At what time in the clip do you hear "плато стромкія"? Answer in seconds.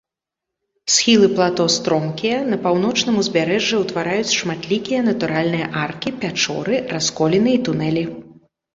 1.39-2.37